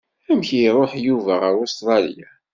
Amek 0.29 0.49
i 0.51 0.59
iruḥ 0.63 0.91
Yuba 1.05 1.33
ɣer 1.41 1.53
Ustralya? 1.63 2.29